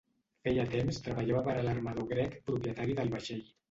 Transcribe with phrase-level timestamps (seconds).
[0.47, 3.51] Feia temps treballava per a l’armador grec propietari del vaixell.